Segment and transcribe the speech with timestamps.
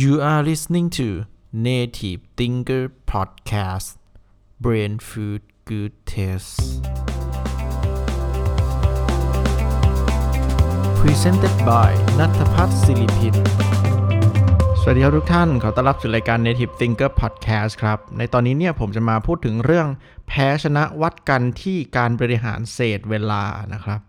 [0.00, 3.98] You are listening to Native Thinker Podcast
[4.58, 6.60] Brain Food Good Taste
[11.00, 13.34] Presented by นัทพัฒน์ศิริพิน
[14.80, 19.88] สวัสดีครับทุกท่าน ขอต้อนรับสู่รายการ Native Thinker Podcast ครับ ในตอนนี้เนี่ยผมจะมาพูดถึงเรื่อง
[20.28, 24.00] แพ้ชนะวัดกันที่การบริหารเศษเวลานะครับ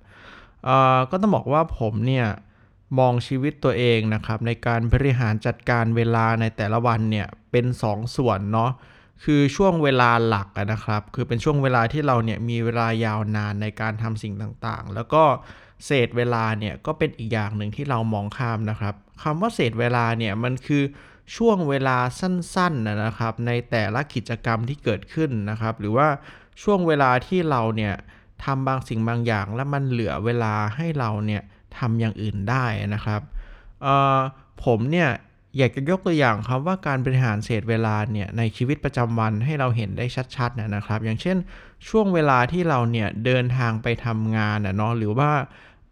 [0.66, 2.28] เอ่อก็ต้องบอกว่าผมเนี่ย
[3.00, 7.86] มองชีวิตตัวเองนะครับ ในการบริหารจัดการเวลาในแต่ละวันเนี่ยเป็น2ส
[8.16, 8.72] ส่วนเนาะ
[9.24, 15.24] คือช่วงเวลาหลักนะครับ คือเป็นช่วงเวลาที่เราเนี่ยมีเวลายาวนานในการทำสิ่งต่างๆ แล้วก็
[15.86, 20.84] เศษเวลาเนี่ยก็เป็นอีกอย่างหนึ่งที่เรามองข้ามนะครับคำว่าเศษเวลาเนี่ยมันคือ
[21.38, 26.08] ช่วงเวลาสั้นๆนะครับ ในแต่ละกิจกรรมที่เกิดขึ้นนะครับ หรือว่า
[26.64, 27.94] ช่วงเวลาที่เราเนี่ย
[28.44, 31.42] ทำบางสิ่งบางอย่าง แล้วมันเหลือเวลาให้เราเนี่ย
[31.80, 33.22] ทำอย่างอื่นได้นะครับ
[34.64, 35.10] ผมเนี่ย
[35.58, 41.38] อยากจะยกตัวอย่างครับว่าการบริหารเศษเวลาเนี่ยในชีวิตประจำวันให้เราเห็นได้ชัดๆนะครับ อย่างเช่น
[41.88, 45.32] ช่วงเวลาที่เราเนี่ยเดินทางไปทำงานนะเนาะหรือว่า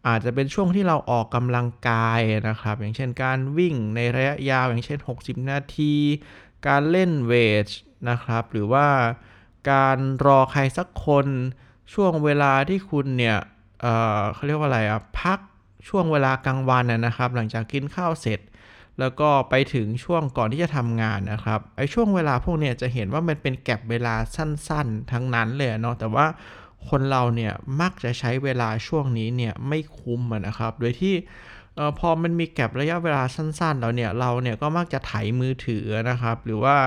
[0.07, 5.93] อาจจะเป็นช่วงที่เราออกกำลังกายนะครับ อย่างเช่นการวิ่งในระยะยาว อย่างเช่น 60 นาที
[6.67, 7.33] การเล่นเว
[7.65, 7.67] ท
[8.09, 8.87] นะครับ หรือว่า
[9.71, 11.27] การรอใครสักคน
[11.93, 13.37] ช่วงเวลาที่คุณเนี่ย
[13.81, 15.39] เเขาเรียกว่าอะไรอะพัก
[15.87, 18.39] ช่วงเวลากลางวันนะครับ หลังจากกินข้าวเสร็จ
[18.99, 26.25] แล้วก็ไปถึงช่วงก่อนที่จะทำงานนะครับไอ้ช่วงเวลาพวกเนี้ยจะเห็นว่ามันเป็นแก็บเวลาสั้นๆ ทั้งนั้นเลยเนาะแต่ว่า
[26.89, 31.15] คนเราเนี่ยมักจะใช้เวลาช่วงนี้เนี่ยไม่คุ้มนะครับ โดยที่
[31.99, 36.77] พอมันมีแก็บระยะเวลาสั้นๆ แล้วเนี่ยเราเนี่ยก็มักจะไถมือถือนะครับ หรือว่า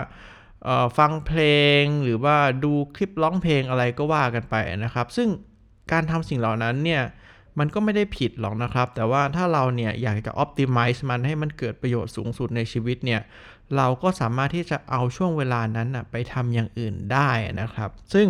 [0.98, 1.42] ฟังเพล
[1.80, 5.28] งหรือว่าดูคลิปร้องเพลงอะไรก็ว่ากันไปนะครับ ซึ่ง
[5.92, 7.02] การทำสิ่งเหล่านั้นเนี่ย
[7.58, 13.20] มันก็ไม่ได้ผิดหรอกนะครับ แต่ว่าถ้าเราเนี่ยอยากจะ optimize มันให้มันเกิดประโยชน์สูงสุดในชีวิตเนี่ย
[13.76, 18.28] เราก็สามารถที่จะเอาช่วงเวลานั้นนะไปทำอย่างอื่นได้นะครับ ซึ่ง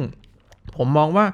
[0.76, 1.26] ผมมองว่า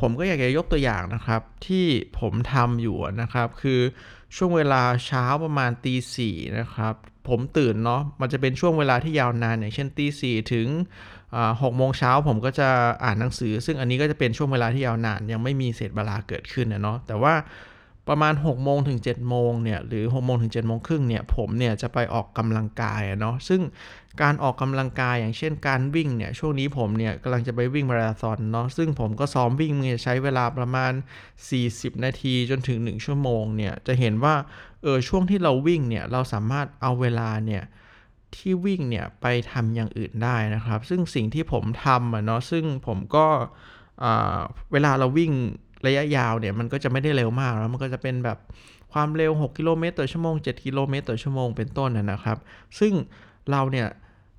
[0.00, 1.86] ผมก็อยากจะยกตัวอย่างนะครับ ที่
[2.20, 3.80] ผมทำอยู่นะครับ คือ
[4.36, 6.94] ช่วงเวลาเช้าประมาณตีสี่นะครับ
[7.28, 10.66] ผมตื่นเนาะมันจะเป็นช่วงเวลาที่ยาวนานอย่างเช่นตีสี่ถึง
[11.62, 12.68] หกโมงเช้าผมก็จะ
[13.04, 17.34] อ่านหนังสือ ซึ่งอันนี้ก็จะเป็นช่วงเวลาที่ยาวนาน ยังไม่มีเศษเวลาเกิดขึ้นนะเนาะแต่ว่า
[18.08, 23.60] ประมาณ6โมงถึง7โมงเนี่ยหรือ6โมงถึง7โมงครึ่งเนี่ยผมเนี่ยจะไปออกกำลังกายเนาะซึ่ง
[24.22, 30.92] การออกกำลังกายอย่างเช่นการวิ่งเนี่ยช่วงนี้ผมเนี่ยกำลังจะไปวิ่งมาราธอนเนาะซึ่งผมก็ซ้อมวิ่งเนี่ยใช้เวลาประมาณ
[31.48, 34.34] 40 นาทีจนถึง 1 ชั่วโมงเนี่ยจะเห็นว่า
[34.82, 37.62] เออช่วงที่เราวิ่งเนี่ยเราสามารถเอาเวลาเนี่ย
[38.34, 43.26] ที่วิ่งเนี่ยไปทำอย่างอื่นได้นะครับ ซึ่งสิ่งที่ผมทำอะเนาะซึ่งผมก็
[44.72, 45.32] เวลาเราวิ่ง
[45.86, 48.38] ระยะยาวเนี่ยมันก็จะไม่ได้เร็วมากแล้วมันก็จะเป็นแบบ
[48.92, 52.38] ความเร็ว 6 กิโลเมตรต่อชั่วโมง 7 กิโลเมตรต่อชั่วโมงเป็นต้นนะครับ
[52.78, 52.92] ซึ่ง
[53.50, 53.88] เราเนี่ย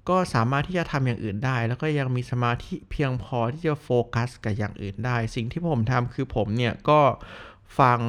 [0.09, 6.99] ก็สามารถที่จะทำอย่างอื่นได้ แล้วก็ยังมีสมาธิเพียงพอที่จะโฟกัสกับอย่างอื่นได้ สิ่งที่ผมทำคือผมเนี่ยก็
[7.79, 7.99] ฟัง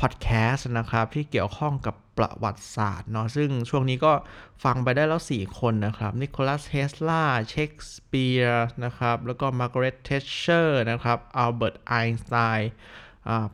[0.00, 4.12] พอดแคสต์นะครับที่เกี่ยวข้องกับ ประวัติศาสตร์เนาะซึ่งช่วงนี้ก็
[4.64, 12.70] ฟังไปได้แล้ว 4 คนนะครับนิโคลัสเทสลาเชคสเปียร์นะครับแล้วก็มาร์กาเร็ตเทชเชอร์นะครับอัลเบิร์ตไอน์สไตน์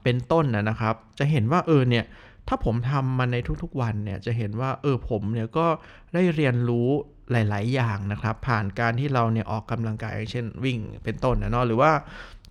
[0.02, 2.04] เป็นต้นนะครับ จะเห็นว่าเออเนี่ย
[2.48, 5.66] ถ้าผมทำมันในทุกๆวันเนี่ยจะเห็นว่าเออผมเนี่ยก็
[6.14, 6.88] ได้เรียนรู้
[7.32, 11.92] หลาย ๆ อย่างนะครับ ผ่านการที่เราเนี่ยออกกำลังกายเช่นวิ่งเป็นต้นนะเนาะหรือว่า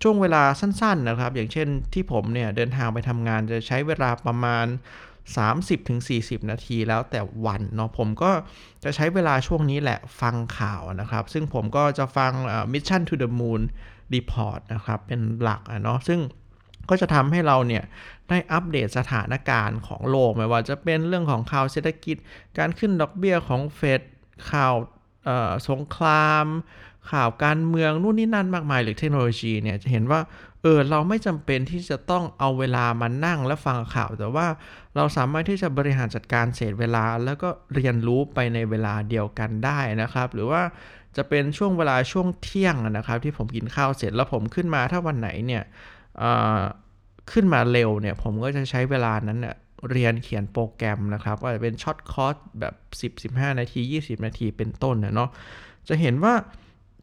[0.02, 4.66] ช่วงเวลาสั้น ๆ นะครับ อย่างเช่นที่ผมเนี่ยเดินทางไปทำงานจะใช้เวลาประมาณ
[5.86, 8.30] 30-40 นาทีแล้วแต่วันเนาะผมก็
[8.84, 12.32] จะใช้เวลาช่วงนี้แหละฟังข่าวนะครับ ซึ่งผมก็จะฟัง
[12.72, 13.62] Mission to the Moon
[14.14, 16.20] Report นะครับ เป็นหลักเนาะซึ่ง
[16.90, 17.84] ก็จะทำให้เราเนี่ย
[18.28, 22.16] ได้อัปเดตสถานการณ์ของโลกไม่ว่าจะเป็นเรื่องของข่าวเศรษฐกิจ
[22.58, 24.00] การขึ้นดอกเบี้ยของเฟด
[24.50, 24.74] ข่าว
[25.68, 26.46] สงคราม
[27.12, 30.20] ข่าวการเมืองนู่นนี่นั่นมากมายหรือเทคโนโลยีเนี่ยจะเห็นว่า
[30.62, 34.46] เออเราไม่จำเป็นที่จะต้องเอาเวลามานั่งและฟังข่าว แต่ว่า
[34.96, 40.62] เราสามารถที่จะบริหารจัดการเศษเวลา แล้วก็เรียนรู้ไปในเวลาเดียวกันได้นะครับ หรือว่า
[41.16, 45.62] จะเป็นช่วงเวลาช่วงเที่ยงนะครับ ที่ผมกินข้าวเสร็จแล้วผมขึ้นมาถ้าวันไหนเนี่ย
[47.32, 49.56] ขึ้นมาเร็วเนี่ยผมก็จะใช้เวลานั้นเนี่ย
[49.90, 52.74] เรียนเขียนโปรแกรมนะครับว่าจะเป็น short course แบบ
[53.42, 55.30] 10-15 นาที 20 นาทีเป็นต้นเนาะ
[55.88, 56.34] จะเห็นว่า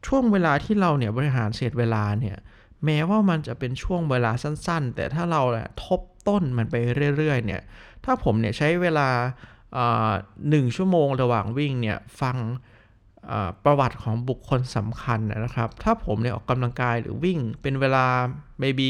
[0.07, 2.37] ช่วงเวลาที่เราเนี่ยบริหารเศษเวลาเนี่ย
[2.85, 5.41] แม้ว่ามันจะเป็นช่วงเวลาสั้นๆ แต่ถ้าเรา
[5.85, 6.75] ทบต้นมันไป
[7.17, 7.61] เรื่อยๆเนี่ย
[8.05, 9.07] ถ้าผมเนี่ยใช้เวลา
[10.49, 12.37] หนึ่งชั่วโมงระหว่างวิ่งเนี่ยฟัง
[13.65, 18.05] ประวัติของบุคคลสำคัญนะครับ ถ้าผมเนี่ยออกกำลังกายหรือวิ่งเป็นเวลา
[18.61, 18.89] maybe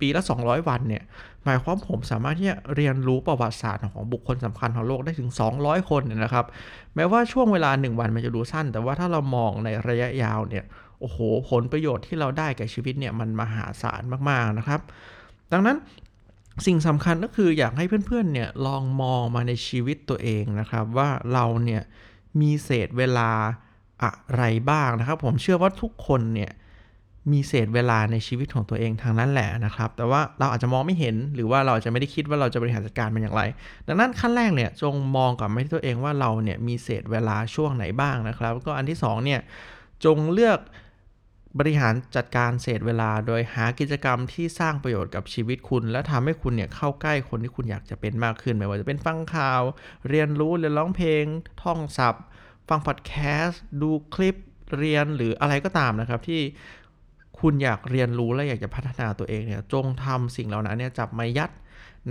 [0.00, 1.02] ปีละ 200 วันเนี่ย
[1.44, 5.30] หมายความผมสามารถที่จะเรียนรู้ประวัติศาสตร์ของบุคคลสำคัญของโลกได้ถึง
[5.60, 6.46] 200 คนเนี่ยนะครับ
[6.94, 10.64] แม้ว่าช่วงเวลา 1 วันมันจะดูสั้น แต่ว่าถ้าเรามองในระยะยาวเนี่ย
[11.00, 11.18] โอ้โห
[11.50, 14.80] ผลประโยชน์ที่เราได้กับชีวิตเนี่ยมันมหาศาลมากๆนะครับ
[15.52, 15.76] ดังนั้น
[16.66, 21.82] สิ่งสำคัญก็คืออยากให้เพื่อนๆเนี่ยลองมองมาในชีวิตตัวเองนะครับ ว่าเราเนี่ย
[22.40, 23.30] มีเศษเวลา
[24.02, 26.52] อะไรบ้างนะครับ ผมเชื่อว่าทุกคนเนี่ย
[27.32, 33.42] มีเศษเวลาในชีวิตของตัวเองทางนั้นแหละนะครับ แต่ว่าเราอาจจะมองไม่เห็นหรือว่าเราอาจจะไม่ได้คิดว่าเราจะบริหารจัดการมันอย่างไร
[33.88, 39.40] ดังนั้นขั้นแรกเนี่ยจงมองกลับม่ที่ตัวเองว่าเราเนี่ยมีเศษเวลาช่วงไหนบ้างนะครับ ก็อันที่2เนี่ย
[40.04, 40.58] จงเลือก
[41.58, 49.62] บริหารจัดการเศษเวลาโดยหากิจกรรมที่สร้างประโยชน์กับชีวิตคุณ และทำให้คุณเนี่ยเข้าใกล้คนที่คุณอยากจะเป็นมากขึ้น ไม่ว่าจะเป็นฟังข่าว
[50.08, 51.24] เรียนรู้เรียนร้องเพลง
[51.62, 52.24] ท่องศัพท์
[52.68, 53.12] ฟังพอดแค
[53.42, 54.36] สต์ ดูคลิป
[54.78, 56.40] เรียนหรืออะไรก็ตามนะครับที่
[57.40, 61.50] คุณอยากเรียนรู้และอยากจะพัฒนาตัวเองเนี่ยจงทำสิ่งเหล่านั้นเนี่ยจับมายัด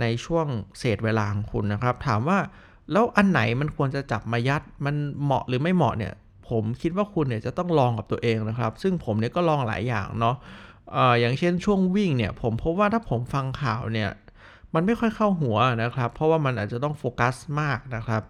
[0.00, 0.46] ในช่วง
[0.78, 2.38] เศษเวลาของคุณนะครับ ถามว่า
[2.92, 6.12] แล้วอันไหนมันควรจะจับมายัดมันเหมาะหรือไม่เหมาะเนี่ย
[6.48, 10.36] ผมคิดว่าคุณเนี่ยจะต้องลองกับตัวเองนะครับ ซึ่งผมเนี่ยก็ลองหลายอย่างเนาะ
[10.96, 14.10] ออย่างเช่นช่วงวิ่งเนี่ย ผมพบว่าถ้าผมฟังข่าวเนี่ย
[14.74, 18.22] มันไม่ค่อยเข้าหัวนะครับ เพราะว่ามันอาจจะต้องโฟกัสมากนะครับ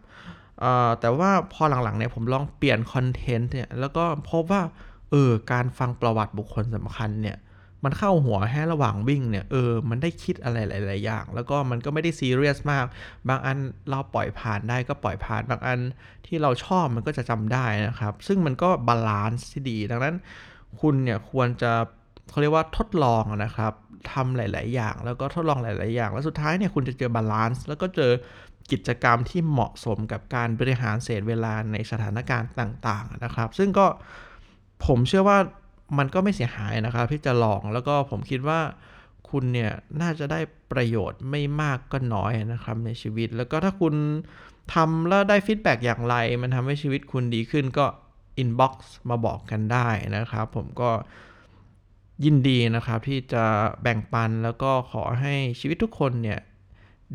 [1.01, 4.63] แต่ว่าพอหลังๆเนี่ยผมลองเปลี่ยน content เนี่ยแล้วก็พบว่า
[5.11, 7.37] เออการฟังประวัติบุคคลสำคัญเนี่ย
[7.84, 12.84] มันเข้าหัวแค่ระหว่างวิ่งเนี่ยเออมันได้คิดอะไรหลาย ๆ อย่าง แล้วก็มันก็ไม่ได้ซีเรียสมาก
[13.28, 13.56] บางอัน
[13.90, 15.78] เราปล่อยผ่านได้ก็ปล่อยผ่านบางอัน
[16.26, 20.14] ที่เราชอบมันก็จะจำได้นะครับ ซึ่งมันก็ balance ที่ดี ดังนั้น
[20.81, 21.73] คุณเนี่ยควรจะ
[22.31, 23.73] เขาเรียกว่าทดลองนะครับ
[24.12, 28.12] ทำหลาย ๆ อย่าง แล้วก็ทดลองหลาย ๆ อย่าง แล้วสุดท้ายเนี่ยคุณจะเจอ balance แล้วก็เจอ
[28.72, 33.87] กิจกรรมที่เหมาะสมกับการบริหารเศษเวลาในสถานการณ์ต่าง ๆ นะครับ ซึ่งก็
[34.87, 35.38] ผมเชื่อว่า
[35.99, 38.61] มันก็ไม่เสียหายนะครับที่จะลองแล้วก็ผมคิดว่า
[39.31, 40.41] คุณเนี่ยน่าจะได้
[40.73, 43.94] ประโยชน์ไม่มากก็น้อยนะครับในชีวิต แล้วก็ถ้าคุณ
[44.75, 47.87] ทำแล้วได้ feedback อย่างไร มันทำให้ชีวิตคุณดีขึ้นก็
[48.38, 50.91] inbox มาบอกกันได้นะครับ ผมก็
[52.25, 53.44] ยินดีนะครับที่จะ
[53.82, 56.41] แบ่งปันแล้วก็ขอให้ชีวิตทุกคนเนี่ย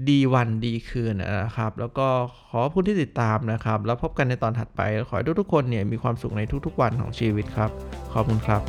[0.08, 2.08] ดีวันดีคืนนะครับ แล้วก็
[2.50, 7.72] ขอผู้ที่ติดตามนะครับ แล้วพบกันในตอนถัดไป ขอให้ทุกๆคนเนี่ยมีความสุขในทุกๆวันของชีวิตครับ
[8.14, 8.62] ขอบคุณครับ